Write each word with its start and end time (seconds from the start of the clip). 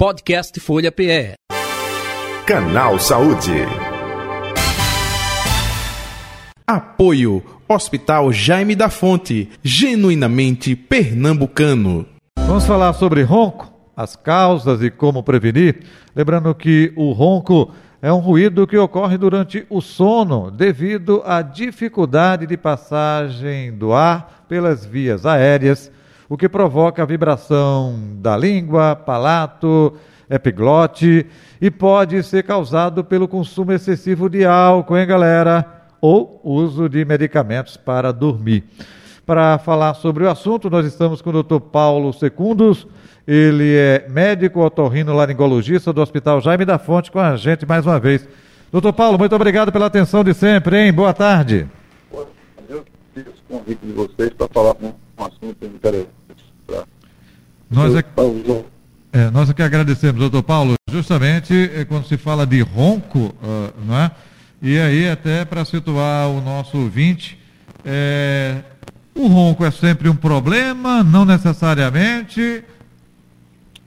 Podcast 0.00 0.58
Folha 0.60 0.90
PE. 0.90 1.34
Canal 2.46 2.98
Saúde. 2.98 3.52
Apoio 6.66 7.44
Hospital 7.68 8.32
Jaime 8.32 8.74
da 8.74 8.88
Fonte, 8.88 9.50
genuinamente 9.62 10.74
pernambucano. 10.74 12.06
Vamos 12.38 12.64
falar 12.64 12.94
sobre 12.94 13.22
ronco, 13.24 13.70
as 13.94 14.16
causas 14.16 14.82
e 14.82 14.90
como 14.90 15.22
prevenir. 15.22 15.82
Lembrando 16.16 16.54
que 16.54 16.94
o 16.96 17.12
ronco 17.12 17.70
é 18.00 18.10
um 18.10 18.20
ruído 18.20 18.66
que 18.66 18.78
ocorre 18.78 19.18
durante 19.18 19.66
o 19.68 19.82
sono 19.82 20.50
devido 20.50 21.22
à 21.26 21.42
dificuldade 21.42 22.46
de 22.46 22.56
passagem 22.56 23.70
do 23.76 23.92
ar 23.92 24.46
pelas 24.48 24.82
vias 24.82 25.26
aéreas, 25.26 25.92
o 26.30 26.36
que 26.36 26.48
provoca 26.48 27.04
vibração 27.04 27.98
da 28.18 28.36
língua, 28.36 28.94
palato, 28.94 29.94
epiglote 30.30 31.26
e 31.60 31.72
pode 31.72 32.22
ser 32.22 32.44
causado 32.44 33.02
pelo 33.02 33.26
consumo 33.26 33.72
excessivo 33.72 34.30
de 34.30 34.44
álcool, 34.44 34.96
hein, 34.96 35.08
galera? 35.08 35.66
Ou 36.00 36.40
uso 36.44 36.88
de 36.88 37.04
medicamentos 37.04 37.76
para 37.76 38.12
dormir. 38.12 38.62
Para 39.26 39.58
falar 39.58 39.94
sobre 39.94 40.22
o 40.22 40.30
assunto, 40.30 40.70
nós 40.70 40.86
estamos 40.86 41.20
com 41.20 41.30
o 41.30 41.42
Dr. 41.42 41.58
Paulo 41.58 42.12
Secundos. 42.12 42.86
Ele 43.26 43.74
é 43.74 44.06
médico 44.08 44.64
otorrino 44.64 45.12
laringologista 45.12 45.92
do 45.92 46.00
Hospital 46.00 46.40
Jaime 46.40 46.64
da 46.64 46.78
Fonte 46.78 47.10
com 47.10 47.18
a 47.18 47.34
gente 47.34 47.66
mais 47.66 47.84
uma 47.84 47.98
vez. 47.98 48.26
Doutor 48.70 48.92
Paulo, 48.92 49.18
muito 49.18 49.34
obrigado 49.34 49.72
pela 49.72 49.86
atenção 49.86 50.22
de 50.22 50.32
sempre, 50.32 50.80
hein? 50.80 50.92
Boa 50.92 51.12
tarde. 51.12 51.66
Eu 52.68 52.84
fiz 53.12 53.26
o 53.26 53.52
convite 53.52 53.84
de 53.84 53.92
vocês 53.92 54.32
para 54.32 54.46
falar 54.46 54.76
um 54.80 54.92
assunto 55.24 55.64
interessante. 55.64 56.19
Nós 57.70 57.94
é, 57.94 58.04
é, 59.12 59.30
nós 59.30 59.52
que 59.52 59.62
agradecemos, 59.62 60.20
doutor 60.20 60.42
Paulo, 60.42 60.74
justamente 60.90 61.54
é, 61.74 61.84
quando 61.84 62.06
se 62.06 62.16
fala 62.16 62.46
de 62.46 62.60
ronco, 62.60 63.18
uh, 63.18 63.72
não 63.86 63.96
é? 63.96 64.10
E 64.62 64.78
aí, 64.78 65.08
até 65.08 65.44
para 65.44 65.64
situar 65.64 66.28
o 66.28 66.40
nosso 66.40 66.76
ouvinte, 66.76 67.38
é, 67.84 68.58
o 69.14 69.26
ronco 69.26 69.64
é 69.64 69.70
sempre 69.70 70.08
um 70.08 70.14
problema, 70.14 71.02
não 71.02 71.24
necessariamente? 71.24 72.62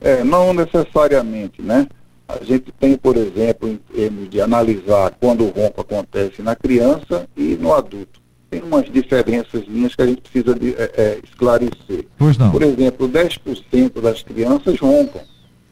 É, 0.02 0.24
não 0.24 0.54
necessariamente, 0.54 1.62
né? 1.62 1.88
A 2.28 2.44
gente 2.44 2.72
tem, 2.80 2.98
por 2.98 3.16
exemplo, 3.16 3.70
em 3.70 3.78
termos 3.78 4.30
de 4.30 4.42
analisar 4.42 5.12
quando 5.20 5.44
o 5.44 5.50
ronco 5.50 5.82
acontece 5.82 6.42
na 6.42 6.56
criança 6.56 7.28
e 7.38 7.56
no 7.56 7.74
adulto. 7.74 8.23
Tem 8.54 8.64
umas 8.64 8.86
diferenças 8.92 9.64
linhas 9.68 9.96
que 9.96 10.02
a 10.02 10.06
gente 10.06 10.22
precisa 10.22 10.54
de, 10.54 10.74
é, 10.76 10.92
é, 10.96 11.20
esclarecer. 11.24 12.06
Pois 12.18 12.38
não. 12.38 12.52
Por 12.52 12.62
exemplo, 12.62 13.10
10% 13.10 14.02
das 14.02 14.22
crianças 14.22 14.80
roncam, 14.80 15.22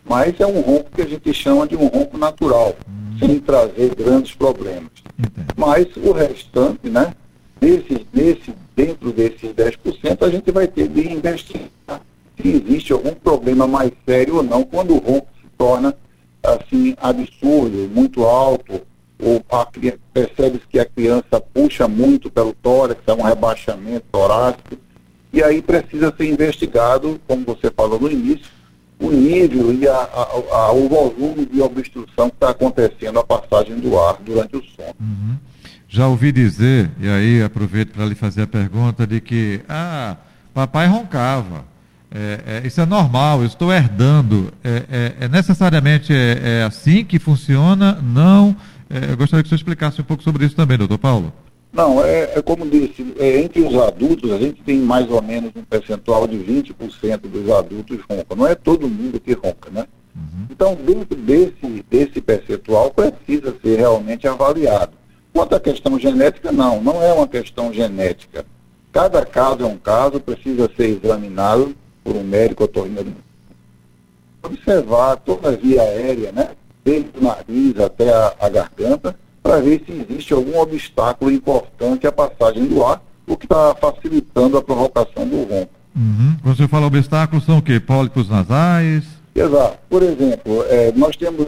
mas 0.04 0.40
é 0.40 0.46
um 0.46 0.62
ronco 0.62 0.92
que 0.92 1.02
a 1.02 1.08
gente 1.08 1.34
chama 1.34 1.68
de 1.68 1.76
um 1.76 1.88
ronco 1.88 2.18
natural, 2.18 2.76
hum. 2.88 3.18
sem 3.20 3.40
trazer 3.40 3.96
grandes 3.96 4.34
problemas. 4.34 4.92
Entendi. 5.18 5.48
Mas 5.56 5.88
o 5.98 6.12
restante, 6.12 6.90
né? 6.90 7.14
Desse, 7.60 8.08
desse, 8.12 8.54
dentro 8.76 9.12
desses 9.12 9.52
10%, 9.52 10.26
a 10.26 10.30
gente 10.30 10.52
vai 10.52 10.68
ter 10.68 10.88
de 10.88 11.14
investigar 11.14 12.02
se 12.42 12.50
existe 12.50 12.92
algum 12.92 13.14
problema 13.14 13.68
mais 13.68 13.92
sério 14.06 14.38
ou 14.38 14.44
não, 14.44 14.64
quando 14.64 14.95
o 14.95 14.98
ronco 14.98 15.28
se 15.40 15.48
torna 15.58 15.95
assim 16.44 16.95
absurdo, 17.00 17.90
muito 17.94 18.23
alto, 18.23 18.82
ou 19.22 19.44
percebe-se 20.14 20.67
que 20.67 20.80
a 20.80 20.86
criança 20.86 21.39
puxa 21.53 21.88
muito 21.88 22.30
pelo 22.30 22.53
tórax, 22.53 23.02
é 23.05 23.14
um 23.14 23.22
rebaixamento 23.22 24.05
torácico, 24.11 24.77
e 25.31 25.41
aí 25.44 25.61
precisa 25.61 26.14
ser 26.16 26.27
investigado, 26.27 27.19
como 27.27 27.45
você 27.45 27.72
falou 27.72 27.99
no 27.99 28.11
início, 28.11 28.47
o 28.99 29.09
nível 29.09 29.73
e 29.73 29.88
a, 29.88 29.94
a, 29.94 30.58
a, 30.58 30.72
o 30.73 30.88
volume 30.89 31.45
de 31.45 31.61
obstrução 31.61 32.30
que 32.30 32.36
está 32.36 32.49
acontecendo 32.49 33.19
a 33.19 33.23
passagem 33.23 33.80
do 33.80 33.97
ar 33.97 34.17
durante 34.22 34.58
o 34.58 34.64
sono. 34.64 34.95
Uhum. 34.99 35.38
Já 35.88 36.08
ouvi 36.08 36.31
dizer, 36.31 36.89
e 36.99 37.09
aí 37.09 37.44
aproveito 37.44 37.92
para 37.92 38.05
lhe 38.05 38.15
fazer 38.15 38.43
a 38.43 38.48
pergunta, 38.48 39.05
de 39.05 39.20
que, 39.20 39.61
ah, 39.67 40.17
papai 40.54 40.87
roncava. 40.87 41.65
É, 42.14 42.61
é, 42.64 42.67
isso 42.67 42.80
é 42.81 42.86
normal, 42.86 43.39
eu 43.39 43.48
estou 43.48 43.73
herdando. 43.73 44.54
É, 44.64 44.83
é, 44.89 45.26
é 45.26 45.27
necessariamente 45.30 46.14
é, 46.14 46.39
é, 46.43 46.64
assim 46.64 47.05
que 47.05 47.17
funciona? 47.17 47.93
Não. 48.02 48.55
Eu 49.12 49.18
gostaria 49.18 49.44
que 49.44 49.50
você 49.50 49.56
explicasse 49.56 50.02
um 50.02 50.04
pouco 50.04 50.24
sobre 50.24 50.46
isso 50.46 50.56
também, 50.56 50.78
doutor 50.78 50.98
Paulo. 50.98 51.34
Não, 51.72 52.04
é, 52.04 52.42
como 52.42 52.70
disse, 52.70 53.14
entre 53.20 53.62
os 53.62 53.74
adultos 53.76 54.30
a 54.32 54.38
gente 54.38 54.62
tem 54.62 54.78
mais 54.78 55.10
ou 55.10 55.22
menos 55.22 55.52
um 55.56 55.64
percentual 55.64 56.28
de 56.28 56.38
20% 56.38 57.20
dos 57.22 57.50
adultos 57.50 58.00
roncam. 58.10 58.38
Não 58.38 58.48
é 58.48 58.56
todo 58.56 58.90
mundo 58.90 59.20
que 59.20 59.32
ronca, 59.34 59.70
né? 59.72 59.86
Uhum. 60.14 60.48
Então, 60.50 60.76
dentro 60.76 61.16
desse, 61.16 61.86
desse 61.90 62.20
percentual, 62.20 62.92
precisa 62.92 63.56
ser 63.64 63.78
realmente 63.78 64.28
avaliado. 64.28 64.92
Quanto 65.34 65.56
à 65.56 65.60
questão 65.62 65.98
genética, 65.98 66.52
não, 66.52 66.84
não 66.84 67.02
é 67.02 67.14
uma 67.14 67.28
questão 67.28 67.72
genética. 67.72 68.46
Cada 68.92 69.26
caso 69.26 69.64
é 69.64 69.66
um 69.66 69.78
caso, 69.78 70.20
precisa 70.20 70.70
ser 70.76 71.00
examinado 71.02 71.73
por 72.04 72.18
um 72.18 72.23
médico 72.23 72.66
otorrino. 72.66 73.16
Observar 74.44 75.16
toda 75.18 75.50
a 75.50 75.56
via 75.56 75.82
aérea, 75.82 76.34
né? 76.34 76.50
Desde 76.83 77.09
o 77.17 77.23
nariz 77.23 77.80
até 77.80 78.11
a, 78.11 78.33
a 78.39 78.49
garganta, 78.49 79.15
para 79.42 79.59
ver 79.59 79.83
se 79.86 79.92
existe 79.92 80.33
algum 80.33 80.59
obstáculo 80.59 81.31
importante 81.31 82.08
à 82.08 82.11
passagem 82.11 82.65
do 82.65 82.83
ar, 82.86 83.02
o 83.27 83.37
que 83.37 83.45
está 83.45 83.75
facilitando 83.75 84.58
a 84.58 84.61
provocação 84.61 85.27
do 85.27 85.43
ronco. 85.43 85.71
Uhum. 85.95 86.37
Quando 86.42 86.58
você 86.58 86.67
fala 86.67 86.86
obstáculos, 86.87 87.45
são 87.45 87.58
o 87.58 87.61
quê? 87.61 87.80
Pólipos 87.80 88.30
nasais? 88.30 89.03
Exato. 89.36 89.77
Por 89.89 90.03
exemplo, 90.03 90.64
é, 90.69 90.92
nós 90.93 91.15
temos, 91.15 91.47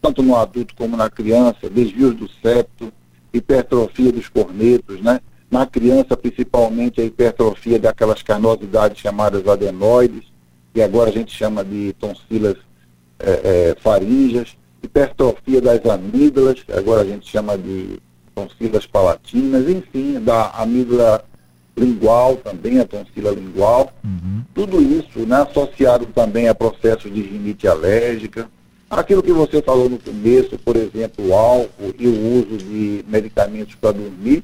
tanto 0.00 0.22
no 0.22 0.36
adulto 0.36 0.74
como 0.76 0.96
na 0.96 1.10
criança, 1.10 1.68
desvios 1.70 2.14
do 2.14 2.28
septo, 2.42 2.92
hipertrofia 3.32 4.12
dos 4.12 4.28
cornetos, 4.28 5.00
né? 5.00 5.20
Na 5.50 5.66
criança, 5.66 6.16
principalmente, 6.16 7.00
a 7.00 7.04
hipertrofia 7.04 7.78
daquelas 7.78 8.22
carnosidades 8.22 9.00
chamadas 9.00 9.46
adenoides, 9.46 10.24
que 10.72 10.80
agora 10.80 11.10
a 11.10 11.12
gente 11.12 11.34
chama 11.36 11.64
de 11.64 11.92
tonsilas 11.98 12.56
é, 13.22 13.74
é, 13.74 14.46
hipertrofia 14.82 15.60
das 15.60 15.84
amígdalas, 15.84 16.64
agora 16.74 17.02
a 17.02 17.04
gente 17.04 17.28
chama 17.28 17.56
de 17.56 18.00
tonsilas 18.34 18.86
palatinas, 18.86 19.68
enfim, 19.68 20.20
da 20.20 20.50
amígdala 20.50 21.24
lingual 21.76 22.36
também, 22.36 22.78
a 22.78 22.84
tonsila 22.84 23.30
lingual. 23.30 23.92
Uhum. 24.04 24.42
Tudo 24.54 24.80
isso 24.80 25.20
né, 25.20 25.42
associado 25.42 26.06
também 26.06 26.48
a 26.48 26.54
processos 26.54 27.12
de 27.12 27.20
rinite 27.20 27.68
alérgica, 27.68 28.48
Aquilo 28.90 29.22
que 29.22 29.32
você 29.32 29.62
falou 29.62 29.88
no 29.88 30.00
começo, 30.00 30.58
por 30.58 30.74
exemplo, 30.74 31.28
o 31.28 31.32
álcool 31.32 31.94
e 31.96 32.08
o 32.08 32.40
uso 32.40 32.58
de 32.58 33.04
medicamentos 33.06 33.76
para 33.76 33.92
dormir, 33.92 34.42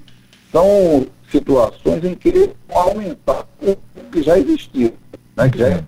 são 0.52 1.04
situações 1.32 2.04
em 2.04 2.14
que 2.14 2.30
vão 2.68 2.78
aumentar 2.78 3.44
o 3.60 3.76
que 4.12 4.22
já 4.22 4.38
existiu. 4.38 4.94
Né? 5.36 5.50
Que 5.50 5.58
já 5.58 5.66
é, 5.66 5.84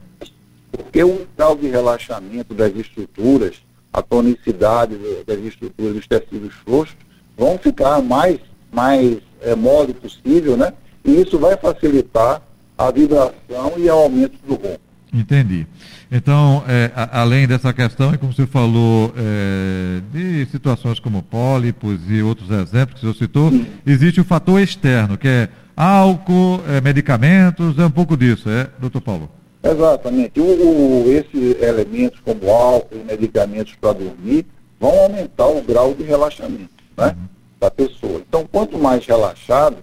porque 0.70 1.02
o 1.02 1.26
grau 1.36 1.56
de 1.56 1.68
relaxamento 1.68 2.54
das 2.54 2.74
estruturas, 2.74 3.56
a 3.92 4.02
tonicidade 4.02 4.96
das 5.26 5.38
estruturas 5.38 5.94
dos 5.94 6.06
tecidos 6.06 6.54
frouxos 6.64 6.96
vão 7.36 7.58
ficar 7.58 8.02
mais, 8.02 8.38
mais 8.72 9.18
é, 9.40 9.54
mole 9.54 9.94
possível, 9.94 10.56
né? 10.56 10.72
E 11.04 11.22
isso 11.22 11.38
vai 11.38 11.56
facilitar 11.56 12.42
a 12.76 12.90
vibração 12.90 13.72
e 13.76 13.86
o 13.86 13.92
aumento 13.92 14.38
do 14.46 14.54
ronco. 14.54 14.80
Entendi. 15.12 15.66
Então, 16.10 16.62
é, 16.66 16.90
a, 16.94 17.20
além 17.20 17.46
dessa 17.46 17.72
questão, 17.72 18.14
como 18.18 18.32
você 18.32 18.46
falou, 18.46 19.12
é, 19.16 20.00
de 20.12 20.46
situações 20.50 21.00
como 21.00 21.22
pólipos 21.22 21.98
e 22.08 22.22
outros 22.22 22.50
exemplos 22.50 23.00
que 23.00 23.06
você 23.06 23.18
citou, 23.20 23.50
Sim. 23.50 23.66
existe 23.86 24.20
o 24.20 24.24
fator 24.24 24.60
externo, 24.60 25.16
que 25.16 25.28
é 25.28 25.48
álcool, 25.76 26.60
é, 26.68 26.80
medicamentos, 26.80 27.78
é 27.78 27.86
um 27.86 27.90
pouco 27.90 28.16
disso, 28.16 28.50
é, 28.50 28.68
doutor 28.78 29.00
Paulo? 29.00 29.30
Exatamente. 29.62 30.40
O, 30.40 30.44
o, 30.44 31.04
esses 31.10 31.62
elementos 31.62 32.20
como 32.20 32.50
álcool 32.50 32.96
e 32.96 33.04
medicamentos 33.04 33.74
para 33.80 33.92
dormir 33.92 34.46
vão 34.78 34.96
aumentar 35.00 35.48
o 35.48 35.62
grau 35.62 35.94
de 35.94 36.04
relaxamento 36.04 36.70
né, 36.96 37.08
uhum. 37.08 37.28
da 37.60 37.70
pessoa. 37.70 38.22
Então, 38.28 38.46
quanto 38.50 38.78
mais 38.78 39.04
relaxado, 39.06 39.78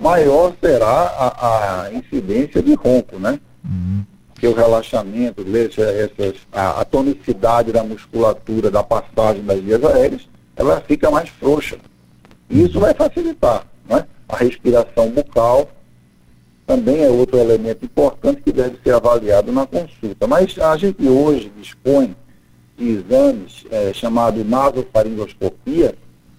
maior 0.00 0.54
será 0.60 0.86
a, 0.86 1.82
a 1.82 1.92
incidência 1.92 2.62
de 2.62 2.74
ronco, 2.74 3.18
né? 3.18 3.38
Uhum 3.64 4.04
porque 4.44 4.48
o 4.48 4.54
relaxamento, 4.54 5.44
essas, 5.56 6.34
a, 6.52 6.80
a, 6.80 6.84
tonicidade 6.84 7.72
da 7.72 7.82
musculatura 7.82 8.70
da 8.70 8.82
passagem 8.82 9.42
das 9.42 9.60
vias 9.60 9.82
aéreas, 9.82 10.28
ela 10.54 10.80
fica 10.82 11.10
mais 11.10 11.30
frouxa. 11.30 11.78
E 12.50 12.64
isso 12.64 12.78
vai 12.78 12.92
facilitar. 12.92 13.64
Né? 13.88 14.04
A 14.28 14.36
respiração 14.36 15.08
bucal 15.10 15.68
também 16.66 17.02
é 17.02 17.08
outro 17.08 17.38
elemento 17.38 17.84
importante 17.84 18.42
que 18.42 18.52
deve 18.52 18.78
ser 18.82 18.94
avaliado 18.94 19.52
na 19.52 19.66
consulta. 19.66 20.26
Mas 20.26 20.58
a 20.58 20.76
gente 20.76 21.06
hoje 21.06 21.52
dispõe 21.56 22.16
de 22.76 22.88
exames 22.88 23.64
é, 23.70 23.92
chamados 23.92 24.44
nasofaringoscopia, 24.46 25.94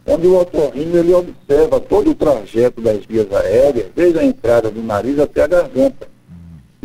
onde 0.06 0.28
o 0.28 0.40
otorrino 0.40 0.98
ele 0.98 1.14
observa 1.14 1.80
todo 1.80 2.12
o 2.12 2.16
trajeto 2.16 2.82
das 2.82 3.06
vias 3.06 3.32
aéreas, 3.32 3.88
desde 3.96 4.20
a 4.20 4.24
entrada 4.24 4.70
do 4.70 4.82
nariz 4.82 5.20
até 5.20 5.44
a 5.44 5.48
garganta 5.48 6.16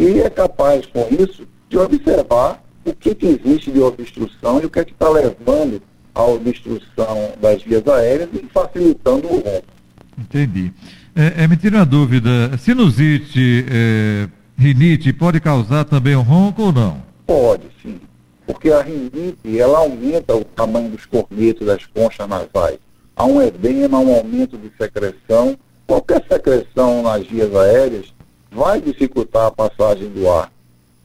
e 0.00 0.18
é 0.18 0.30
capaz, 0.30 0.86
com 0.86 1.06
isso, 1.10 1.46
de 1.68 1.76
observar 1.76 2.64
o 2.86 2.94
que, 2.94 3.14
que 3.14 3.26
existe 3.26 3.70
de 3.70 3.80
obstrução 3.80 4.58
e 4.58 4.64
o 4.64 4.70
que 4.70 4.78
é 4.78 4.84
que 4.84 4.92
está 4.92 5.10
levando 5.10 5.82
à 6.14 6.24
obstrução 6.24 7.32
das 7.38 7.62
vias 7.62 7.86
aéreas 7.86 8.30
e 8.32 8.38
facilitando 8.46 9.26
o 9.26 9.34
ronco. 9.40 9.66
Entendi. 10.18 10.72
É, 11.20 11.44
é, 11.44 11.46
me 11.46 11.54
tira 11.54 11.76
uma 11.76 11.84
dúvida, 11.84 12.56
sinusite, 12.56 13.66
é, 13.70 14.26
rinite, 14.56 15.12
pode 15.12 15.38
causar 15.38 15.84
também 15.84 16.16
um 16.16 16.22
ronco 16.22 16.62
ou 16.62 16.72
não? 16.72 17.02
Pode, 17.26 17.64
sim. 17.82 18.00
Porque 18.46 18.70
a 18.70 18.80
rinite, 18.80 19.60
ela 19.60 19.80
aumenta 19.80 20.34
o 20.34 20.42
tamanho 20.42 20.88
dos 20.88 21.04
cornetos 21.04 21.66
das 21.66 21.84
conchas 21.84 22.26
nasais. 22.26 22.78
Há 23.14 23.26
um 23.26 23.42
edema, 23.42 23.98
um 23.98 24.14
aumento 24.14 24.56
de 24.56 24.72
secreção. 24.78 25.58
Qualquer 25.86 26.24
secreção 26.26 27.02
nas 27.02 27.26
vias 27.26 27.54
aéreas 27.54 28.14
vai 28.50 28.80
dificultar 28.80 29.48
a 29.48 29.50
passagem 29.50 30.08
do 30.08 30.26
ar. 30.26 30.50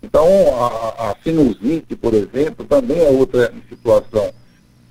Então, 0.01 0.25
a, 0.57 1.11
a 1.11 1.15
sinusite, 1.21 1.93
por 1.93 2.13
exemplo, 2.13 2.65
também 2.65 2.99
é 2.99 3.09
outra 3.09 3.53
situação 3.67 4.31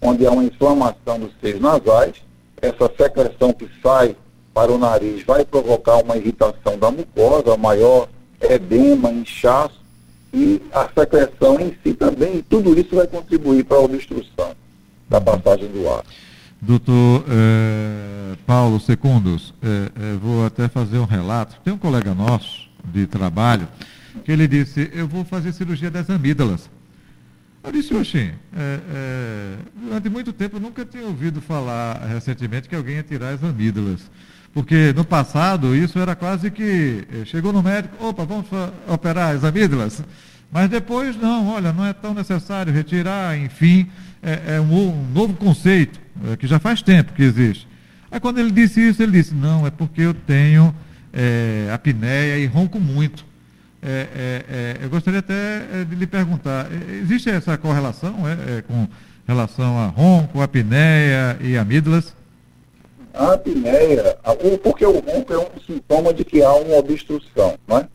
onde 0.03 0.27
há 0.27 0.31
uma 0.31 0.45
inflamação 0.45 1.19
dos 1.19 1.33
seios 1.41 1.63
nasais. 1.63 2.17
Essa 2.61 2.93
secreção 2.95 3.55
que 3.55 3.67
sai 3.83 4.15
para 4.55 4.71
o 4.71 4.79
nariz 4.79 5.25
vai 5.25 5.45
provocar 5.45 5.97
uma 5.97 6.17
irritação 6.17 6.79
da 6.79 6.91
mucosa, 6.91 7.57
maior 7.57 8.09
edema, 8.41 9.11
inchaço, 9.11 9.83
e 10.33 10.63
a 10.73 10.89
secreção 10.89 11.61
em 11.61 11.77
si 11.83 11.95
também, 11.95 12.43
tudo 12.49 12.79
isso 12.79 12.95
vai 12.95 13.07
contribuir 13.07 13.65
para 13.65 13.77
a 13.77 13.81
obstrução 13.81 14.55
da 15.09 15.21
passagem 15.21 15.69
do 15.69 15.89
ar. 15.89 16.05
Doutor 16.61 17.25
eh, 17.29 18.37
Paulo 18.47 18.81
Secundos, 18.81 19.55
eh, 19.63 19.91
eh, 19.95 20.17
vou 20.21 20.47
até 20.47 20.67
fazer 20.67 20.99
um 20.99 21.05
relato. 21.05 21.57
Tem 21.63 21.73
um 21.73 21.79
colega 21.79 22.15
nosso 22.15 22.69
de 22.85 23.07
trabalho 23.07 23.69
que 24.25 24.33
ele 24.33 24.49
disse, 24.49 24.91
eu 24.95 25.07
vou 25.07 25.25
fazer 25.25 25.53
cirurgia 25.53 25.91
das 25.91 26.09
amígdalas. 26.09 26.71
Eu 27.63 27.73
disse, 27.73 27.95
oxi, 27.95 28.33
durante 29.75 30.09
muito 30.11 30.33
tempo 30.33 30.57
eu 30.57 30.61
nunca 30.61 30.85
tinha 30.85 31.05
ouvido 31.05 31.41
falar 31.41 31.97
recentemente 32.07 32.69
que 32.69 32.75
alguém 32.75 32.97
ia 32.97 33.03
tirar 33.03 33.31
as 33.31 33.43
amígdalas. 33.43 34.03
Porque 34.55 34.93
no 34.95 35.05
passado 35.05 35.75
isso 35.75 35.99
era 35.99 36.15
quase 36.15 36.49
que 36.49 37.05
chegou 37.27 37.53
no 37.53 37.61
médico, 37.61 37.97
opa, 38.07 38.25
vamos 38.25 38.47
operar 38.89 39.35
as 39.35 39.43
amígdalas. 39.43 40.03
Mas 40.55 40.71
depois 40.71 41.17
não, 41.17 41.49
olha, 41.49 41.73
não 41.73 41.85
é 41.85 41.93
tão 41.93 42.15
necessário 42.15 42.73
retirar, 42.73 43.37
enfim, 43.37 43.89
é, 44.23 44.55
é 44.55 44.61
um, 44.61 44.91
um, 44.91 45.11
novo 45.13 45.35
conceito, 45.35 46.01
é, 46.31 46.37
que 46.37 46.47
já 46.47 46.61
faz 46.61 46.81
tempo 46.81 47.13
que 47.13 47.25
existe. 47.25 47.67
Aí 48.09 48.21
quando 48.21 48.39
ele 48.39 48.53
disse 48.53 48.81
isso, 48.81 49.03
ele 49.03 49.11
disse, 49.11 49.35
não, 49.35 49.67
é 49.67 49.71
porque 49.73 50.03
eu 50.03 50.15
tenho 50.15 50.73
é, 51.13 51.69
apneia 51.75 52.39
e 52.39 52.47
ronco 52.47 52.79
muito. 52.79 53.27
É, 53.83 53.89
é, 54.15 54.45
é, 54.49 54.85
eu 54.85 54.89
gostaria 54.89 55.19
até 55.19 55.85
de 55.85 55.97
lhe 55.97 56.07
perguntar, 56.07 56.69
existe 57.03 57.29
essa 57.29 57.59
correlação 57.59 58.15
com 58.69 58.89
relação 59.27 59.77
a 59.77 59.89
ronco, 59.89 60.41
apneia 60.41 61.37
e 61.41 61.59
amígdalas? 61.59 62.15
A 63.15 63.35
apneia, 63.35 64.19
porque 64.61 64.85
o 64.85 64.99
ronco 64.99 65.33
é 65.33 65.39
um 65.39 65.47
sintoma 65.65 66.13
de 66.13 66.25
que 66.25 66.43
há 66.43 66.53
uma 66.53 66.79
obstrução, 66.79 67.55
não 67.67 67.79
é? 67.79 67.89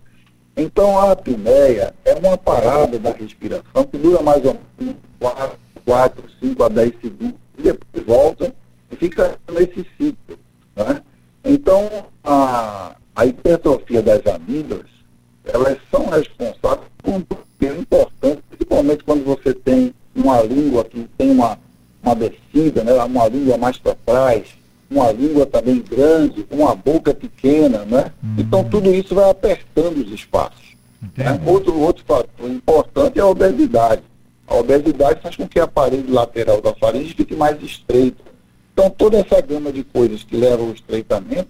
Então, 0.56 0.98
a 0.98 1.12
apneia 1.12 1.94
é 2.06 2.13
uma 2.16 2.38
parada 2.38 2.98
da 2.98 3.12
respiração 3.12 3.83
que 3.89 3.98
dura 3.98 4.21
mais 4.21 4.44
ou 4.45 4.57
menos 4.77 4.95
4, 5.19 5.57
4 5.86 6.24
5 6.39 6.63
a 6.63 6.69
10 6.69 6.94
segundos, 7.01 7.39
e 7.57 7.62
depois 7.62 8.06
volta 8.06 8.56
e 8.92 8.95
fica 8.95 9.38
nesse 9.51 9.86
ciclo. 9.98 10.39
Né? 10.75 11.01
Então, 11.44 12.07
a, 12.24 12.95
a 13.16 13.25
hipertrofia 13.25 14.01
das 14.01 14.25
amígdalas, 14.25 14.88
elas 15.45 15.77
são 15.92 16.06
responsáveis 16.07 16.89
por 16.98 17.13
um 17.13 17.21
papel 17.21 17.80
importante, 17.80 18.42
principalmente 18.50 19.04
quando 19.04 19.25
você 19.25 19.54
tem 19.54 19.94
uma 20.16 20.42
língua 20.42 20.83
que 20.86 21.07
tem 21.18 21.31
uma, 21.31 21.57
uma 22.04 22.16
descida, 22.16 22.83
né? 22.83 22.94
uma 23.04 23.27
língua 23.27 23.57
mais 23.57 23.77
para 23.77 23.95
trás, 24.06 24.59
uma 24.90 25.12
língua 25.12 25.46
também 25.46 25.80
grande, 25.82 26.46
uma 26.50 26.76
boca 26.76 27.14
pequena, 27.14 27.86
né? 27.86 28.12
Uhum. 28.24 28.36
Então 28.40 28.64
tudo 28.64 28.94
isso 28.94 29.14
vai 29.14 29.30
apertando 29.30 29.98
os 29.98 30.12
espaços. 30.12 30.76
Né? 31.16 31.40
Outro, 31.46 31.80
outro 31.80 32.04
fator 32.06 32.50
importante 32.50 33.20
é 33.20 33.22
a 33.22 33.28
obesidade. 33.28 34.02
A 34.48 34.56
obesidade 34.56 35.22
faz 35.22 35.36
com 35.36 35.48
que 35.48 35.60
a 35.60 35.68
parede 35.68 36.12
lateral 36.12 36.60
da 36.60 36.74
faringe 36.74 37.14
fique 37.14 37.36
mais 37.36 37.62
estreita. 37.62 38.24
Então 38.74 38.90
toda 38.90 39.18
essa 39.18 39.40
gama 39.42 39.72
de 39.72 39.84
coisas 39.84 40.24
que 40.24 40.36
levam 40.36 40.68
ao 40.68 40.74
estreitamento, 40.74 41.50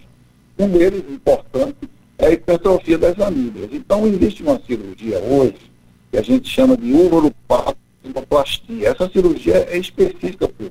um 0.57 0.67
deles 0.67 1.03
importante 1.09 1.77
é 2.17 2.27
a 2.27 2.31
hipertrofia 2.31 2.97
das 2.97 3.17
amígdalas. 3.19 3.69
Então 3.71 4.05
existe 4.05 4.43
uma 4.43 4.59
cirurgia 4.67 5.19
hoje 5.19 5.71
que 6.11 6.17
a 6.17 6.21
gente 6.21 6.49
chama 6.49 6.75
de 6.75 6.91
uroplastia. 6.93 8.89
Essa 8.89 9.09
cirurgia 9.09 9.67
é 9.69 9.77
específica 9.77 10.49
para 10.49 10.65
o 10.65 10.69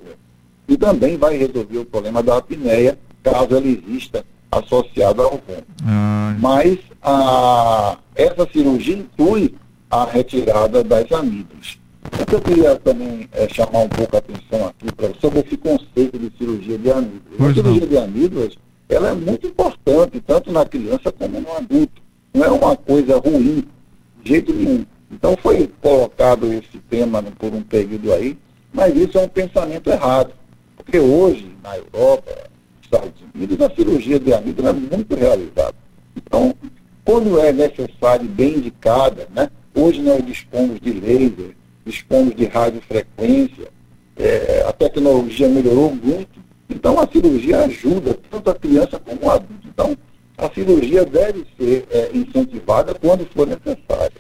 e 0.69 0.77
também 0.77 1.17
vai 1.17 1.37
resolver 1.37 1.79
o 1.79 1.85
problema 1.85 2.23
da 2.23 2.37
apneia, 2.37 2.99
caso 3.23 3.57
ela 3.57 3.67
exista 3.67 4.25
associada 4.53 5.23
ao 5.23 5.31
ronco. 5.31 5.65
Ah. 5.87 6.37
Mas 6.39 6.79
a, 7.03 7.97
essa 8.15 8.47
cirurgia 8.53 8.97
inclui 8.97 9.55
a 9.91 10.05
retirada 10.05 10.85
das 10.85 11.11
amígdalas. 11.11 11.79
O 12.21 12.27
que 12.27 12.35
eu 12.35 12.41
queria 12.41 12.77
também 12.77 13.29
é, 13.33 13.49
chamar 13.49 13.81
um 13.81 13.89
pouco 13.89 14.17
a 14.17 14.19
atenção 14.19 14.67
aqui 14.67 14.93
para 14.95 15.13
sobre 15.21 15.41
esse 15.41 15.57
conceito 15.57 16.19
de 16.19 16.33
cirurgia 16.39 16.79
de 16.79 16.91
amígdalas. 16.91 17.39
Pois 17.39 17.51
a 17.51 17.55
cirurgia 17.55 17.81
não. 17.81 17.89
de 17.89 17.99
amígdalas 17.99 18.59
ela 18.89 19.11
é 19.11 19.15
muito 19.15 19.47
importante, 19.47 20.21
tanto 20.27 20.51
na 20.51 20.65
criança 20.65 21.13
como 21.13 21.41
no 21.41 21.53
adulto. 21.53 22.03
Não 22.33 22.45
é 22.45 22.51
uma 22.51 22.77
coisa 22.77 23.19
ruim, 23.19 23.65
de 24.23 24.31
jeito 24.31 24.53
nenhum. 24.53 24.85
Então 25.11 25.37
foi 25.43 25.71
colocado 25.81 26.47
esse 26.53 26.79
tema 26.89 27.23
por 27.39 27.53
um 27.53 27.63
período 27.63 28.13
aí, 28.13 28.39
mas 28.73 28.97
isso 28.97 29.19
é 29.19 29.23
um 29.23 29.29
pensamento 29.29 29.91
errado. 29.91 30.33
Porque 30.89 31.01
hoje, 31.01 31.55
na 31.63 31.77
Europa, 31.77 32.33
nos 32.33 32.85
Estados 32.85 33.13
Unidos, 33.35 33.61
a 33.61 33.69
cirurgia 33.75 34.19
de 34.19 34.33
amígdala 34.33 34.71
é 34.71 34.73
muito 34.73 35.15
realizada. 35.15 35.75
Então, 36.17 36.55
quando 37.05 37.39
é 37.39 37.53
necessário 37.53 38.25
e 38.25 38.29
bem 38.29 38.55
indicada, 38.55 39.29
né? 39.37 39.51
hoje 39.75 40.01
nós 40.01 40.25
dispomos 40.25 40.81
de 40.81 40.91
laser, 40.93 41.55
dispomos 41.85 42.35
de 42.35 42.47
radiofrequência, 42.47 43.69
é, 44.17 44.65
a 44.67 44.73
tecnologia 44.73 45.47
melhorou 45.47 45.95
muito, 45.95 46.41
então 46.71 46.99
a 46.99 47.07
cirurgia 47.07 47.67
ajuda 47.67 48.19
tanto 48.31 48.51
a 48.51 48.55
criança 48.55 48.99
como 48.99 49.27
o 49.27 49.31
adulto. 49.31 49.69
Então, 49.69 49.95
a 50.39 50.49
cirurgia 50.49 51.05
deve 51.05 51.45
ser 51.59 51.87
é, 51.91 52.11
incentivada 52.15 52.95
quando 52.95 53.27
for 53.27 53.47
necessária. 53.47 54.13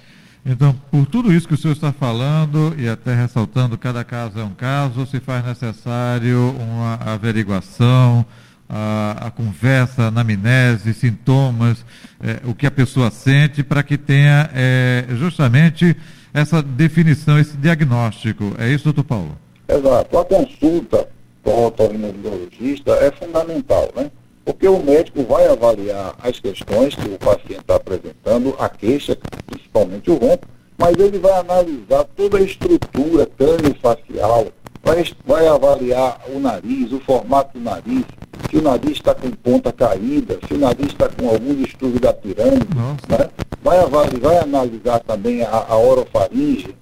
Então, 0.45 0.75
por 0.91 1.07
tudo 1.07 1.33
isso 1.33 1.47
que 1.47 1.55
o 1.55 1.57
senhor 1.57 1.75
está 1.75 1.93
falando, 1.93 2.75
e 2.79 2.89
até 2.89 3.15
ressaltando, 3.15 3.77
cada 3.77 4.03
caso 4.05 4.39
é 4.39 4.45
um 4.45 4.55
caso, 4.55 5.07
se 5.07 5.21
faz 5.21 5.45
necessário 5.45 6.55
uma 6.59 6.95
averiguação, 6.95 8.25
a, 8.69 9.27
a 9.27 9.31
conversa, 9.31 10.05
a 10.05 10.07
anamnese, 10.09 10.95
sintomas, 10.95 11.85
é, 12.21 12.41
o 12.45 12.55
que 12.55 12.67
a 12.67 12.71
pessoa 12.71 13.11
sente, 13.11 13.63
para 13.63 13.83
que 13.83 13.97
tenha 13.97 14.51
é, 14.55 15.07
justamente 15.11 15.97
essa 16.33 16.63
definição, 16.63 17.39
esse 17.39 17.57
diagnóstico. 17.57 18.55
É 18.59 18.69
isso, 18.69 18.85
doutor 18.85 19.05
Paulo? 19.05 19.39
Exato. 19.69 20.19
A 20.19 20.25
consulta 20.25 21.09
com 21.43 21.51
o 21.51 21.67
otorrinolaringologista 21.67 22.93
é 22.93 23.11
fundamental, 23.11 23.91
né? 23.97 24.11
Porque 24.49 24.67
o 24.67 24.83
médico 24.83 25.23
vai 25.25 25.47
avaliar 25.47 26.15
as 26.23 26.41
questões 26.41 26.95
que 26.95 27.07
o 27.07 27.19
paciente 27.19 27.61
está 27.61 27.75
apresentando, 27.75 28.57
a 28.59 28.67
queixa, 28.67 29.15
principalmente 29.47 30.11
o 30.11 30.15
ronco, 30.15 30.49
mas 30.79 30.97
ele 30.97 31.19
vai 31.19 31.33
analisar 31.33 32.05
toda 32.17 32.39
a 32.39 32.41
estrutura 32.41 33.27
crânio-facial, 33.27 34.47
vai, 34.83 35.05
vai 35.27 35.47
avaliar 35.47 36.23
o 36.35 36.41
nariz, 36.41 36.91
o 36.93 37.01
formato 37.01 37.59
do 37.59 37.63
nariz, 37.63 38.05
se 38.51 38.57
o 38.57 38.63
nariz 38.63 38.93
está 38.93 39.15
com 39.15 39.31
ponta 39.33 39.71
caída, 39.71 40.39
se 40.49 40.55
o 40.55 40.59
nariz 40.59 40.87
está 40.87 41.11
com 41.11 41.29
algum 41.29 41.55
distúrbio 41.55 42.01
da 42.01 42.15
pirâmide, 42.15 42.75
né? 43.07 43.29
vai, 43.63 43.81
avaliar, 43.81 44.19
vai 44.19 44.39
analisar 44.39 45.01
também 45.01 45.43
a, 45.43 45.67
a 45.69 45.77
orofaringe, 45.77 46.75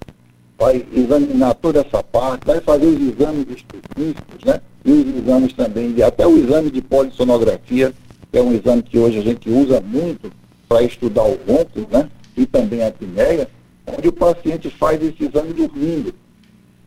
vai 0.57 0.85
examinar 0.91 1.53
toda 1.55 1.81
essa 1.81 2.01
parte, 2.01 2.45
vai 2.45 2.59
fazer 2.59 2.87
os 2.87 2.99
exames 2.99 3.45
específicos, 3.49 4.43
né? 4.43 4.59
E 4.83 4.91
os 4.91 5.23
exames 5.23 5.53
também, 5.53 5.93
de, 5.93 6.01
até 6.01 6.25
o 6.25 6.37
exame 6.37 6.71
de 6.71 6.81
polissonografia, 6.81 7.93
que 8.31 8.37
é 8.37 8.41
um 8.41 8.53
exame 8.53 8.81
que 8.81 8.97
hoje 8.97 9.19
a 9.19 9.21
gente 9.21 9.49
usa 9.49 9.79
muito 9.79 10.31
para 10.67 10.81
estudar 10.81 11.23
o 11.23 11.37
ronco, 11.47 11.87
né? 11.91 12.09
E 12.35 12.45
também 12.45 12.83
a 12.83 12.87
apneia, 12.87 13.47
onde 13.85 14.07
o 14.07 14.13
paciente 14.13 14.69
faz 14.69 15.01
esse 15.01 15.25
exame 15.25 15.53
dormindo. 15.53 16.13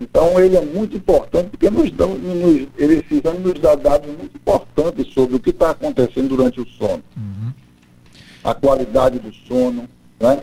Então 0.00 0.40
ele 0.40 0.56
é 0.56 0.64
muito 0.64 0.96
importante 0.96 1.50
porque 1.50 1.70
nos 1.70 1.90
dão, 1.90 2.14
nos, 2.14 2.66
esse 2.78 3.14
exame 3.14 3.38
nos 3.38 3.60
dá 3.60 3.74
dados 3.74 4.08
muito 4.08 4.34
importantes 4.34 5.12
sobre 5.12 5.36
o 5.36 5.40
que 5.40 5.50
está 5.50 5.70
acontecendo 5.70 6.28
durante 6.28 6.60
o 6.60 6.66
sono. 6.66 7.02
Uhum. 7.16 7.52
A 8.42 8.54
qualidade 8.54 9.18
do 9.18 9.32
sono, 9.46 9.86
né? 10.18 10.42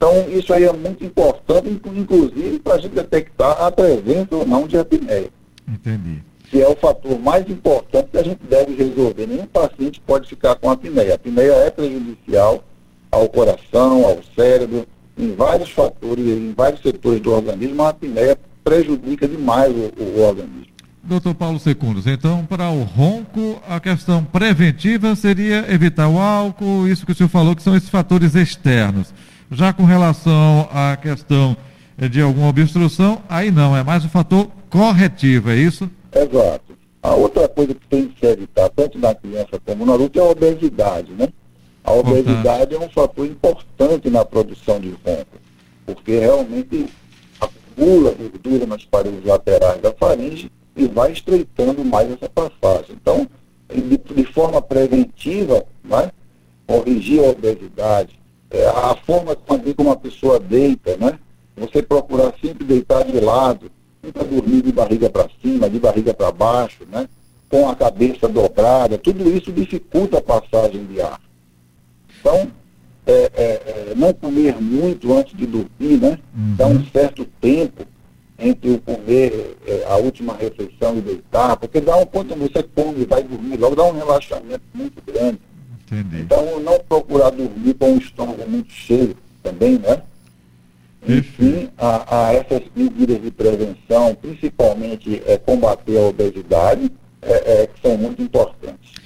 Então, 0.00 0.30
isso 0.30 0.50
aí 0.54 0.64
é 0.64 0.72
muito 0.72 1.04
importante, 1.04 1.68
inclusive 1.68 2.58
para 2.60 2.76
a 2.76 2.78
gente 2.78 2.94
detectar 2.94 3.62
a 3.62 3.70
presença 3.70 4.34
ou 4.34 4.46
não 4.46 4.66
de 4.66 4.78
apneia. 4.78 5.28
Entendi. 5.68 6.22
Que 6.48 6.62
é 6.62 6.66
o 6.66 6.74
fator 6.74 7.18
mais 7.18 7.46
importante 7.50 8.08
que 8.10 8.16
a 8.16 8.22
gente 8.22 8.40
deve 8.48 8.74
resolver. 8.74 9.26
Nenhum 9.26 9.44
paciente 9.44 10.00
pode 10.06 10.26
ficar 10.26 10.54
com 10.54 10.70
apneia. 10.70 11.12
A 11.12 11.16
apneia 11.16 11.52
é 11.52 11.70
prejudicial 11.70 12.64
ao 13.12 13.28
coração, 13.28 14.06
ao 14.06 14.20
cérebro, 14.34 14.86
em 15.18 15.34
vários 15.34 15.70
fatores, 15.70 16.24
em 16.26 16.54
vários 16.56 16.80
setores 16.80 17.20
do 17.20 17.32
organismo, 17.32 17.82
a 17.82 17.90
apneia 17.90 18.38
prejudica 18.64 19.28
demais 19.28 19.70
o, 19.70 20.02
o 20.02 20.22
organismo. 20.22 20.70
Doutor 21.02 21.34
Paulo 21.34 21.58
Secundos, 21.58 22.06
então, 22.06 22.46
para 22.46 22.70
o 22.70 22.84
ronco, 22.84 23.60
a 23.68 23.78
questão 23.78 24.24
preventiva 24.24 25.14
seria 25.14 25.70
evitar 25.70 26.08
o 26.08 26.18
álcool, 26.18 26.88
isso 26.88 27.04
que 27.04 27.12
o 27.12 27.14
senhor 27.14 27.28
falou, 27.28 27.54
que 27.54 27.62
são 27.62 27.76
esses 27.76 27.90
fatores 27.90 28.34
externos. 28.34 29.12
Já 29.50 29.72
com 29.72 29.84
relação 29.84 30.68
à 30.72 30.96
questão 30.96 31.56
de 32.10 32.20
alguma 32.20 32.48
obstrução, 32.48 33.20
aí 33.28 33.50
não, 33.50 33.76
é 33.76 33.82
mais 33.82 34.04
o 34.04 34.08
fator 34.08 34.48
corretivo, 34.70 35.50
é 35.50 35.56
isso? 35.56 35.90
Exato. 36.14 36.78
A 37.02 37.14
outra 37.14 37.48
coisa 37.48 37.74
que 37.74 37.86
tem 37.88 38.08
que 38.08 38.20
se 38.20 38.26
evitar, 38.26 38.68
tanto 38.70 38.98
na 38.98 39.14
criança 39.14 39.60
como 39.64 39.84
no 39.84 39.94
adulto, 39.94 40.18
é 40.18 40.22
a 40.22 40.26
obesidade, 40.26 41.12
né? 41.12 41.28
A 41.82 41.92
obesidade 41.92 42.74
é 42.74 42.78
um 42.78 42.88
fator 42.90 43.26
importante 43.26 44.08
na 44.08 44.24
produção 44.24 44.78
de 44.78 44.90
ronco, 45.04 45.38
porque 45.86 46.18
realmente 46.18 46.86
acumula 47.40 48.12
gordura 48.12 48.66
nas 48.66 48.84
paredes 48.84 49.24
laterais 49.24 49.80
da 49.80 49.92
faringe 49.92 50.52
e 50.76 50.86
vai 50.86 51.12
estreitando 51.12 51.84
mais 51.84 52.10
essa 52.12 52.28
passagem. 52.28 52.96
Então, 53.00 53.26
de, 53.68 53.96
de 54.14 54.24
forma 54.24 54.60
preventiva, 54.60 55.64
né, 55.82 56.10
corrigir 56.66 57.24
a 57.24 57.30
obesidade, 57.30 58.19
a 58.74 58.96
forma 58.96 59.36
como 59.76 59.90
a 59.90 59.96
pessoa 59.96 60.40
deita, 60.40 60.96
né? 60.96 61.18
Você 61.56 61.82
procurar 61.82 62.34
sempre 62.42 62.64
deitar 62.64 63.04
de 63.04 63.20
lado, 63.20 63.70
nunca 64.02 64.24
dormir 64.24 64.62
de 64.62 64.72
barriga 64.72 65.08
para 65.10 65.28
cima, 65.40 65.68
de 65.68 65.78
barriga 65.78 66.12
para 66.12 66.32
baixo, 66.32 66.84
né? 66.90 67.08
Com 67.48 67.68
a 67.68 67.76
cabeça 67.76 68.28
dobrada, 68.28 68.98
tudo 68.98 69.28
isso 69.30 69.52
dificulta 69.52 70.18
a 70.18 70.22
passagem 70.22 70.84
de 70.86 71.00
ar. 71.00 71.20
Então, 72.18 72.50
é, 73.06 73.12
é, 73.12 73.90
é 73.90 73.94
não 73.96 74.12
comer 74.12 74.60
muito 74.60 75.12
antes 75.12 75.36
de 75.36 75.46
dormir, 75.46 75.98
né? 76.00 76.18
Uhum. 76.34 76.54
Dar 76.56 76.66
um 76.66 76.84
certo 76.86 77.24
tempo 77.40 77.84
entre 78.38 78.70
o 78.70 78.80
comer 78.80 79.56
é, 79.66 79.84
a 79.88 79.96
última 79.96 80.34
refeição 80.34 80.96
e 80.96 81.00
deitar, 81.00 81.56
porque 81.56 81.80
dá 81.80 81.96
um 81.96 82.06
quando 82.06 82.34
você 82.36 82.62
come 82.62 83.02
e 83.02 83.06
vai 83.06 83.22
dormir 83.22 83.58
logo, 83.58 83.76
dá 83.76 83.84
um 83.84 83.92
relaxamento 83.92 84.62
muito 84.72 85.02
grande. 85.04 85.38
Entendi. 85.90 86.22
Então, 86.22 86.60
não 86.60 86.78
procurar 86.80 87.30
dormir 87.30 87.74
com 87.74 87.94
o 87.94 87.98
estômago 87.98 88.48
muito 88.48 88.72
cheio 88.72 89.16
também, 89.42 89.78
né? 89.78 90.02
Enfim, 91.08 91.70
a, 91.78 92.28
a 92.28 92.34
essas 92.34 92.62
medidas 92.76 93.22
de 93.22 93.30
prevenção, 93.30 94.14
principalmente 94.14 95.22
é, 95.26 95.38
combater 95.38 95.96
a 95.96 96.02
obesidade, 96.02 96.92
é, 97.22 97.62
é, 97.62 97.66
que 97.66 97.80
são 97.80 97.96
muito 97.96 98.22
importantes. 98.22 99.00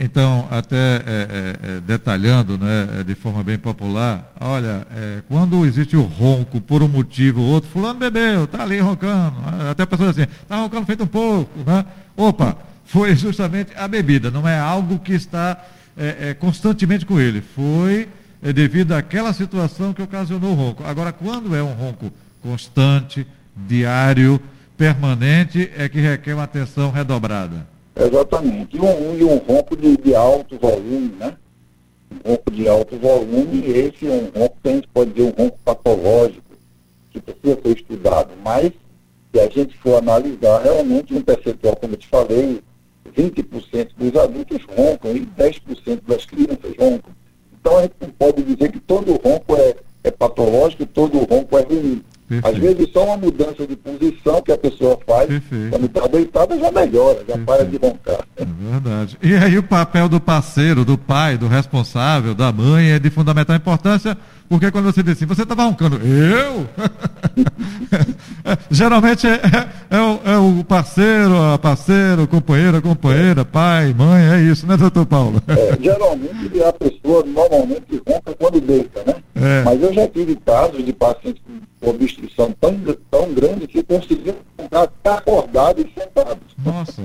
Então, 0.00 0.48
até 0.50 0.76
é, 0.76 1.00
é, 1.06 1.76
é, 1.76 1.80
detalhando 1.80 2.58
né, 2.58 3.04
de 3.06 3.14
forma 3.14 3.44
bem 3.44 3.56
popular, 3.56 4.32
olha, 4.40 4.84
é, 4.90 5.22
quando 5.28 5.64
existe 5.64 5.96
o 5.96 6.02
ronco 6.02 6.60
por 6.60 6.82
um 6.82 6.88
motivo 6.88 7.40
ou 7.40 7.46
outro, 7.46 7.70
fulano 7.70 8.00
bebeu, 8.00 8.44
está 8.44 8.64
ali 8.64 8.80
roncando, 8.80 9.36
até 9.70 9.84
a 9.84 9.86
pessoa 9.86 10.10
assim, 10.10 10.22
está 10.22 10.56
roncando 10.56 10.84
feito 10.84 11.04
um 11.04 11.06
pouco, 11.06 11.60
né? 11.64 11.84
Opa, 12.16 12.56
foi 12.84 13.14
justamente 13.14 13.72
a 13.76 13.86
bebida, 13.86 14.32
não 14.32 14.48
é 14.48 14.58
algo 14.58 14.98
que 14.98 15.12
está 15.12 15.56
é, 15.96 16.34
constantemente 16.34 17.04
com 17.04 17.20
ele, 17.20 17.40
foi 17.40 18.08
devido 18.54 18.92
àquela 18.92 19.32
situação 19.32 19.92
que 19.92 20.02
ocasionou 20.02 20.52
o 20.52 20.54
ronco. 20.54 20.82
Agora, 20.84 21.12
quando 21.12 21.54
é 21.54 21.62
um 21.62 21.72
ronco 21.72 22.10
constante, 22.42 23.26
diário, 23.54 24.40
permanente, 24.76 25.70
é 25.76 25.88
que 25.88 26.00
requer 26.00 26.34
uma 26.34 26.42
atenção 26.42 26.90
redobrada. 26.90 27.66
Exatamente. 27.94 28.76
E 28.76 28.80
um, 28.80 29.16
e 29.16 29.24
um 29.24 29.36
ronco 29.36 29.76
de, 29.76 29.96
de, 29.96 30.14
alto 30.14 30.58
volume, 30.58 31.14
né? 31.18 31.36
Um 32.10 32.30
ronco 32.30 32.50
de 32.50 32.68
alto 32.68 32.96
volume, 32.96 33.64
esse 33.70 34.08
é 34.08 34.10
um 34.10 34.40
ronco 34.40 34.56
que 34.62 34.68
a 34.68 34.72
gente 34.72 34.88
pode 34.88 35.12
dizer 35.12 35.28
um 35.28 35.42
ronco 35.44 35.58
patológico, 35.64 36.42
que 37.10 37.20
precisa 37.20 37.60
ser 37.62 37.76
estudado. 37.76 38.30
Mas, 38.42 38.72
se 39.32 39.40
a 39.40 39.48
gente 39.48 39.76
for 39.78 39.98
analisar, 39.98 40.62
realmente 40.62 41.14
um 41.14 41.22
percentual, 41.22 41.76
como 41.76 41.94
eu 41.94 41.98
te 41.98 42.08
falei, 42.08 42.60
20% 43.10 43.90
dos 43.96 44.16
adultos 44.20 44.62
roncam 44.64 45.16
e 45.16 45.26
10% 45.26 46.00
das 46.06 46.24
crianças 46.24 46.74
roncam. 46.78 47.12
Então 47.60 47.78
a 47.78 47.82
gente 47.82 47.94
não 48.00 48.10
pode 48.10 48.42
dizer 48.42 48.72
que 48.72 48.80
todo 48.80 49.12
ronco 49.12 49.56
é, 49.56 49.76
é 50.04 50.10
patológico, 50.10 50.86
todo 50.86 51.18
ronco 51.18 51.58
é 51.58 51.62
ruim. 51.62 52.02
Perfeito. 52.32 52.48
Às 52.48 52.58
vezes 52.58 52.92
só 52.92 53.04
uma 53.04 53.16
mudança 53.18 53.66
de 53.66 53.76
posição 53.76 54.40
que 54.40 54.52
a 54.52 54.56
pessoa 54.56 54.98
faz, 55.06 55.26
Perfeito. 55.26 55.70
quando 55.70 55.84
está 55.84 56.06
deitada, 56.06 56.58
já 56.58 56.70
melhora, 56.70 57.18
já 57.18 57.36
Perfeito. 57.36 57.44
para 57.44 57.64
de 57.66 57.76
roncar. 57.76 58.26
É 58.36 58.44
verdade. 58.44 59.18
E 59.22 59.34
aí 59.34 59.58
o 59.58 59.62
papel 59.62 60.08
do 60.08 60.18
parceiro, 60.18 60.82
do 60.82 60.96
pai, 60.96 61.36
do 61.36 61.46
responsável, 61.46 62.34
da 62.34 62.50
mãe 62.50 62.92
é 62.92 62.98
de 62.98 63.10
fundamental 63.10 63.54
importância, 63.54 64.16
porque 64.48 64.70
quando 64.70 64.86
você 64.86 65.02
diz 65.02 65.16
assim, 65.16 65.26
você 65.26 65.42
estava 65.42 65.64
roncando, 65.64 65.96
eu? 65.96 66.66
Geralmente 68.70 69.26
é, 69.26 69.34
é, 69.34 69.96
é, 69.98 70.38
o, 70.38 70.60
é, 70.60 70.64
parceiro, 70.64 71.36
a 71.36 71.58
parceira, 71.58 72.22
o 72.22 72.26
companheiro, 72.26 72.78
a 72.78 72.82
companheira, 72.82 73.44
pai, 73.44 73.92
mãe, 73.92 74.24
é 74.24 74.40
isso, 74.40 74.66
né, 74.66 74.78
doutor 74.78 75.04
Paulo? 75.04 75.42
É, 75.48 75.76
geralmente 75.82 76.62
a 76.64 76.72
pessoa 76.72 77.24
normalmente 77.26 78.02
ronca 78.08 78.34
quando 78.38 78.58
deita, 78.58 79.02
né? 79.06 79.14
É. 79.34 79.62
Mas 79.64 79.82
eu 79.82 79.92
já 79.92 80.08
tive 80.08 80.36
casos 80.36 80.82
de 80.84 80.92
pacientes 80.94 81.42
com 81.44 81.71
obstrução 81.82 82.54
tão, 82.60 82.74
tão 83.10 83.32
grande 83.32 83.66
que 83.66 83.82
conseguiram 83.82 84.38
roncar 84.58 85.18
acordados 85.18 85.84
e 85.84 86.00
sentados. 86.00 86.38
Nossa! 86.64 87.02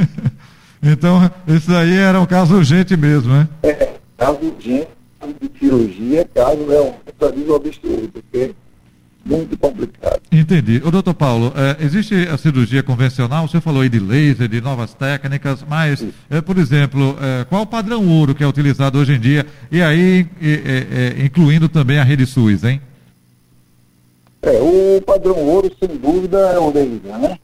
então, 0.82 1.30
isso 1.48 1.74
aí 1.74 1.96
era 1.96 2.20
um 2.20 2.26
caso 2.26 2.56
urgente 2.56 2.96
mesmo, 2.96 3.32
né? 3.32 3.48
É, 3.62 3.94
caso 4.16 4.38
urgente 4.40 4.88
de 5.40 5.58
cirurgia, 5.58 6.28
caso 6.34 6.66
realmente 6.66 7.48
é 7.48 7.52
obstruído, 7.52 8.08
porque 8.12 8.54
muito 9.24 9.58
complicado. 9.58 10.20
Entendi. 10.32 10.80
O 10.84 10.90
doutor 10.90 11.14
Paulo, 11.14 11.52
é, 11.54 11.84
existe 11.84 12.14
a 12.14 12.38
cirurgia 12.38 12.82
convencional, 12.82 13.46
você 13.46 13.60
falou 13.60 13.82
aí 13.82 13.88
de 13.88 13.98
laser, 13.98 14.48
de 14.48 14.60
novas 14.60 14.94
técnicas, 14.94 15.64
mas, 15.68 16.04
é, 16.30 16.40
por 16.40 16.56
exemplo, 16.56 17.16
é, 17.20 17.44
qual 17.44 17.62
o 17.62 17.66
padrão 17.66 18.06
ouro 18.08 18.34
que 18.34 18.42
é 18.42 18.46
utilizado 18.46 18.98
hoje 18.98 19.14
em 19.14 19.20
dia? 19.20 19.46
E 19.70 19.82
aí, 19.82 20.26
incluindo 21.22 21.68
também 21.68 21.98
a 21.98 22.04
rede 22.04 22.24
SUS, 22.26 22.64
hein? 22.64 22.80
É, 24.42 24.60
o 24.60 25.02
padrão 25.02 25.36
ouro, 25.48 25.70
sem 25.78 25.96
dúvida, 25.96 26.38
é 26.38 26.58
o 26.58 26.72
laser, 26.72 27.18
né? 27.18 27.38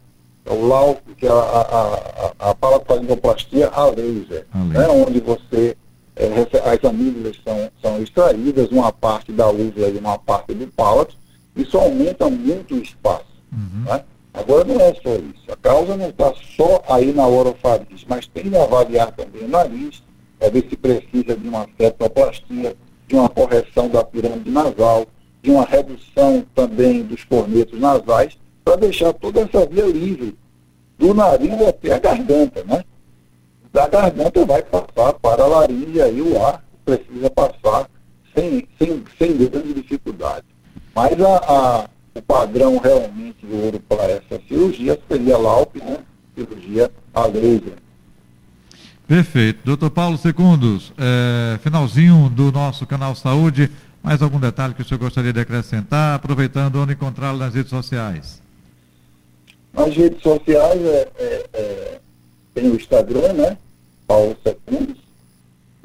É 0.44 0.52
o 0.52 0.66
LAU, 0.66 0.98
que 1.16 1.26
é 1.26 1.30
a, 1.30 1.32
a, 1.32 1.94
a, 1.94 2.50
a 2.50 2.54
palatalingoplastia 2.54 3.68
a 3.68 3.86
laser, 3.86 4.46
a 4.52 4.58
laser. 4.58 4.72
Né? 4.72 4.88
onde 4.88 5.20
você, 5.20 5.76
é, 6.14 6.26
as 6.70 6.84
amígdalas 6.84 7.40
são, 7.42 7.70
são 7.82 8.02
extraídas, 8.02 8.70
uma 8.70 8.92
parte 8.92 9.32
da 9.32 9.48
úvula 9.48 9.88
e 9.88 9.98
uma 9.98 10.18
parte 10.18 10.54
do 10.54 10.66
palato, 10.68 11.16
isso 11.56 11.78
aumenta 11.78 12.28
muito 12.28 12.74
o 12.74 12.82
espaço. 12.82 13.24
Uhum. 13.52 13.84
Né? 13.86 14.04
Agora 14.32 14.64
não 14.64 14.80
é 14.80 14.92
só 14.94 15.14
isso. 15.14 15.50
A 15.50 15.56
causa 15.56 15.96
não 15.96 16.08
está 16.08 16.32
só 16.56 16.82
aí 16.88 17.12
na 17.12 17.26
orofaringe, 17.26 18.04
mas 18.08 18.26
tem 18.26 18.50
que 18.50 18.56
avaliar 18.56 19.12
também 19.12 19.44
o 19.44 19.48
nariz, 19.48 20.02
para 20.38 20.50
ver 20.50 20.66
se 20.68 20.76
precisa 20.76 21.36
de 21.36 21.48
uma 21.48 21.66
septoplastia, 21.78 22.76
de 23.06 23.14
uma 23.14 23.28
correção 23.28 23.88
da 23.88 24.04
pirâmide 24.04 24.50
nasal, 24.50 25.06
de 25.44 25.50
uma 25.50 25.64
redução 25.66 26.42
também 26.54 27.02
dos 27.02 27.22
cornetos 27.22 27.78
nasais, 27.78 28.38
para 28.64 28.76
deixar 28.76 29.12
toda 29.12 29.42
essa 29.42 29.66
via 29.66 29.84
livre, 29.84 30.34
do 30.98 31.12
nariz 31.12 31.60
até 31.68 31.92
a 31.92 31.98
garganta, 31.98 32.64
né? 32.64 32.82
Da 33.70 33.86
garganta 33.86 34.42
vai 34.46 34.62
passar 34.62 35.12
para 35.12 35.42
a 35.42 35.46
laringe, 35.46 36.00
aí 36.00 36.22
o 36.22 36.42
ar 36.42 36.64
precisa 36.82 37.28
passar 37.28 37.90
sem, 38.34 38.66
sem, 38.78 39.04
sem 39.18 39.36
grande 39.36 39.74
dificuldade. 39.74 40.46
Mas 40.94 41.20
a, 41.20 41.36
a, 41.36 41.88
o 42.14 42.22
padrão 42.22 42.78
realmente 42.78 43.46
de 43.46 43.54
ouro 43.54 43.78
para 43.80 44.12
essa 44.12 44.40
cirurgia 44.48 44.98
seria 45.06 45.34
a 45.34 45.38
LAUP, 45.38 45.76
né? 45.78 45.98
Cirurgia 46.34 46.90
a 47.12 47.26
laser. 47.26 47.84
Perfeito. 49.06 49.60
Doutor 49.62 49.90
Paulo 49.90 50.16
Secundos, 50.16 50.90
é, 50.96 51.58
finalzinho 51.58 52.30
do 52.30 52.50
nosso 52.50 52.86
canal 52.86 53.14
Saúde, 53.14 53.70
mais 54.04 54.20
algum 54.20 54.38
detalhe 54.38 54.74
que 54.74 54.82
o 54.82 54.84
senhor 54.84 55.00
gostaria 55.00 55.32
de 55.32 55.40
acrescentar, 55.40 56.16
aproveitando 56.16 56.76
onde 56.76 56.92
encontrá-lo 56.92 57.38
nas 57.38 57.54
redes 57.54 57.70
sociais? 57.70 58.42
Nas 59.72 59.96
redes 59.96 60.22
sociais 60.22 60.78
é, 60.82 61.08
é, 61.18 61.46
é, 61.54 61.98
tem 62.54 62.70
o 62.70 62.76
Instagram, 62.76 63.32
né? 63.32 63.56
Paulo 64.06 64.36
Secundos, 64.46 64.98